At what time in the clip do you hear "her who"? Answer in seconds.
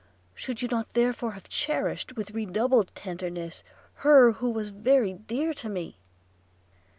3.97-4.49